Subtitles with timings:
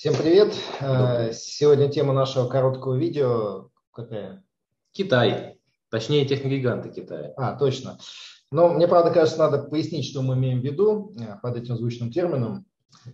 [0.00, 0.54] Всем привет!
[0.80, 1.34] Добрый.
[1.34, 4.42] Сегодня тема нашего короткого видео какая?
[4.92, 5.60] Китай.
[5.90, 7.34] Точнее, техногиганты Китая.
[7.36, 7.98] А, точно.
[8.50, 12.64] Но мне, правда, кажется, надо пояснить, что мы имеем в виду под этим звучным термином.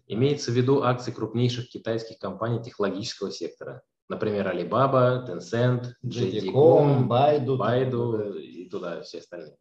[0.07, 3.83] Имеется в виду акции крупнейших китайских компаний технологического сектора.
[4.09, 8.33] Например, Alibaba, Tencent, JD.com, Baidu, Baidu
[8.67, 9.57] и туда все остальные.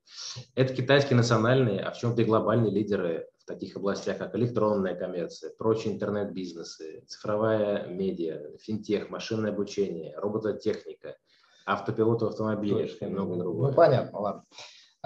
[0.56, 5.52] Это китайские национальные, а в чем-то и глобальные лидеры в таких областях, как электронная коммерция,
[5.58, 11.15] прочие интернет-бизнесы, цифровая медиа, финтех, машинное обучение, робототехника,
[11.65, 13.70] автопилот в автомобилях и много другого.
[13.70, 14.43] Ну, понятно, ладно.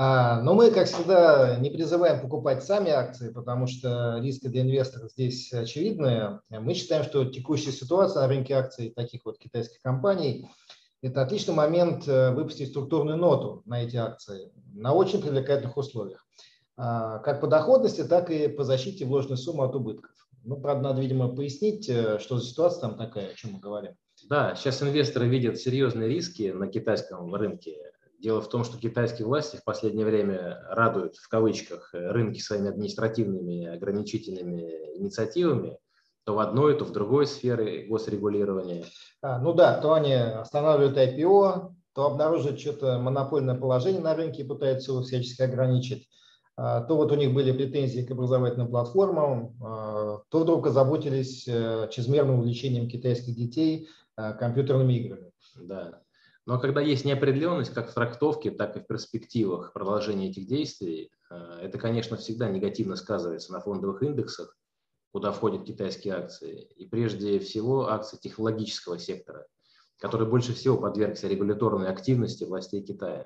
[0.02, 5.12] А, но мы, как всегда, не призываем покупать сами акции, потому что риски для инвесторов
[5.12, 6.40] здесь очевидные.
[6.50, 10.50] Мы считаем, что текущая ситуация на рынке акций таких вот китайских компаний–
[11.02, 16.25] это отличный момент э, выпустить структурную ноту на эти акции на очень привлекательных условиях.
[16.77, 20.12] А, как по доходности, так и по защите вложенной суммы от убытков.
[20.44, 23.94] Ну, правда, надо, видимо, пояснить, э, что за ситуация там такая, о чем мы говорим.
[24.30, 27.78] Да, сейчас инвесторы видят серьезные риски на китайском рынке
[28.19, 33.66] Дело в том, что китайские власти в последнее время радуют, в кавычках, рынки своими административными
[33.67, 35.78] ограничительными инициативами,
[36.30, 38.85] то в одной, то в другой сфере госрегулирования.
[39.23, 44.47] А, ну да, то они останавливают IPO, то обнаруживают что-то монопольное положение на рынке и
[44.47, 46.07] пытаются его всячески ограничить,
[46.55, 51.89] а, то вот у них были претензии к образовательным платформам, а, то вдруг озаботились э,
[51.89, 55.31] чрезмерным увлечением китайских детей э, компьютерными играми.
[55.55, 56.03] Да.
[56.45, 61.59] Но когда есть неопределенность как в трактовке, так и в перспективах продолжения этих действий, э,
[61.63, 64.59] это, конечно, всегда негативно сказывается на фондовых индексах,
[65.12, 69.46] куда входят китайские акции, и прежде всего акции технологического сектора,
[69.98, 73.26] который больше всего подвергся регуляторной активности властей Китая.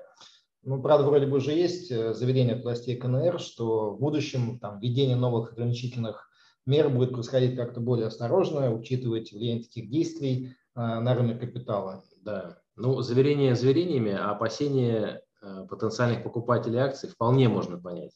[0.62, 4.80] Ну, правда, вроде бы уже есть э, заверение от властей КНР, что в будущем там,
[4.80, 6.30] введение новых ограничительных
[6.64, 12.02] мер будет происходить как-то более осторожно, учитывать влияние таких действий э, на рынок капитала.
[12.16, 18.12] Да, ну, заверения заверениями, а опасения э, потенциальных покупателей акций вполне можно понять.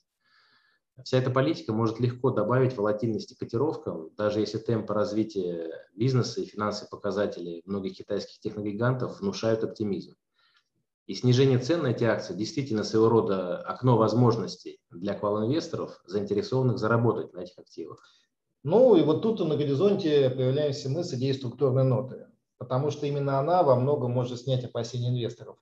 [1.04, 6.90] Вся эта политика может легко добавить волатильности котировкам, даже если темпы развития бизнеса и финансовые
[6.90, 10.14] показатели многих китайских техногигантов внушают оптимизм.
[11.06, 17.32] И снижение цен на эти акции действительно своего рода окно возможностей для квал-инвесторов, заинтересованных заработать
[17.32, 18.02] на этих активах.
[18.64, 22.26] Ну и вот тут на горизонте появляемся мы с идеей структурной ноты
[22.58, 25.56] потому что именно она во многом может снять опасения инвесторов.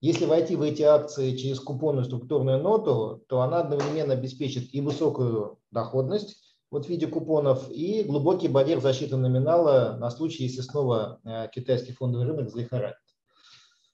[0.00, 5.58] Если войти в эти акции через купонную структурную ноту, то она одновременно обеспечит и высокую
[5.70, 11.48] доходность вот в виде купонов, и глубокий барьер защиты номинала на случай, если снова э,
[11.54, 12.96] китайский фондовый рынок залихорадит.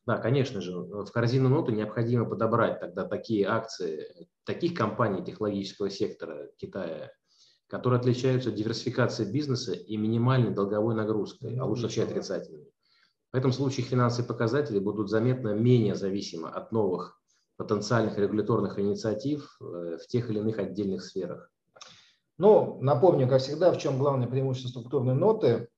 [0.06, 6.48] Да, конечно же, в корзину ноту необходимо подобрать тогда такие акции таких компаний технологического сектора
[6.56, 7.12] Китая,
[7.68, 12.72] которые отличаются диверсификацией бизнеса и минимальной долговой нагрузкой, а лучше вообще отрицательной.
[13.32, 17.18] В этом случае финансовые показатели будут заметно менее зависимы от новых
[17.56, 21.50] потенциальных регуляторных инициатив э, в тех или иных отдельных сферах.
[22.36, 25.68] Ну, напомню, как всегда, в чем главное преимущество структурной ноты.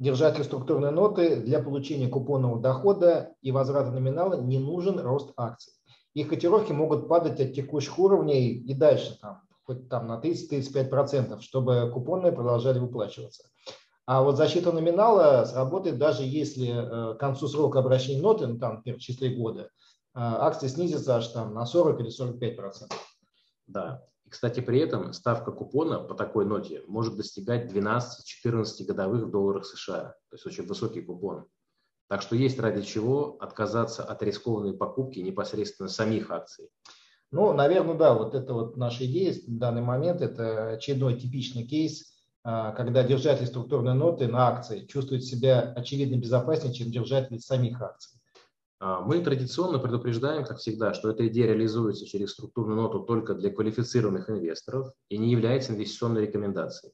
[0.00, 5.72] Держателю структурной ноты для получения купонного дохода и возврата номинала не нужен рост акций.
[6.14, 11.90] Их котировки могут падать от текущих уровней и дальше, там, хоть там на 30-35%, чтобы
[11.92, 13.44] купоны продолжали выплачиваться.
[14.06, 18.76] А вот защита номинала сработает даже если э, к концу срока обращения ноты, ну там,
[18.76, 19.68] например, в числе года, э,
[20.14, 22.92] акции снизятся аж там на 40 или 45%.
[23.66, 24.04] Да.
[24.26, 29.64] И, кстати, при этом ставка купона по такой ноте может достигать 12-14 годовых в долларах
[29.64, 30.14] США.
[30.28, 31.46] То есть очень высокий купон.
[32.08, 36.68] Так что есть ради чего отказаться от рискованной покупки непосредственно самих акций.
[37.30, 42.13] Ну, наверное, да, вот это вот наша идея в данный момент, это очередной типичный кейс,
[42.44, 48.20] когда держатель структурной ноты на акции чувствует себя очевидно безопаснее, чем держатель самих акций.
[48.80, 53.50] А, мы традиционно предупреждаем, как всегда, что эта идея реализуется через структурную ноту только для
[53.50, 56.92] квалифицированных инвесторов и не является инвестиционной рекомендацией.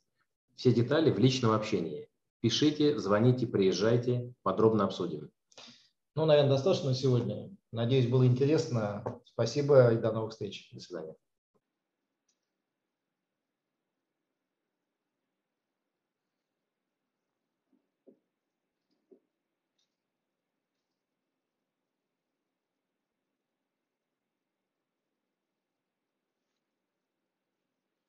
[0.55, 2.09] Все детали в личном общении.
[2.43, 5.31] Пишите, звоните, приезжайте, подробно обсудим.
[6.15, 7.51] Ну, наверное, достаточно на сегодня.
[7.73, 9.21] Надеюсь, было интересно.
[9.25, 10.71] Спасибо и до новых встреч.
[10.73, 11.17] До свидания.